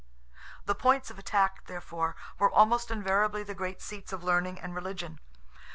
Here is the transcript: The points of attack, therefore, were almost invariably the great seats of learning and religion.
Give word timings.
The 0.65 0.73
points 0.73 1.11
of 1.11 1.19
attack, 1.19 1.67
therefore, 1.67 2.15
were 2.39 2.49
almost 2.49 2.89
invariably 2.89 3.43
the 3.43 3.53
great 3.53 3.83
seats 3.83 4.11
of 4.11 4.23
learning 4.23 4.59
and 4.59 4.73
religion. 4.73 5.19